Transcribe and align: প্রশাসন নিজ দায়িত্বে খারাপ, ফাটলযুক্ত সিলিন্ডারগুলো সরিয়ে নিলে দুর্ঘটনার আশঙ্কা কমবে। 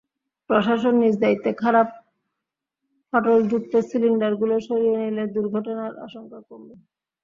প্রশাসন 0.49 0.93
নিজ 1.01 1.15
দায়িত্বে 1.23 1.51
খারাপ, 1.61 1.87
ফাটলযুক্ত 3.13 3.73
সিলিন্ডারগুলো 3.89 4.55
সরিয়ে 4.67 4.95
নিলে 5.01 5.23
দুর্ঘটনার 5.35 5.93
আশঙ্কা 6.05 6.39
কমবে। 6.47 6.75